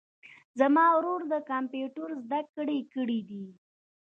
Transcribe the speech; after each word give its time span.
زما 0.59 0.85
ورور 0.97 1.21
د 1.31 1.33
کمپیوټر 1.51 2.09
زده 2.25 2.39
کړي 2.55 2.79
کړیدي 2.93 3.45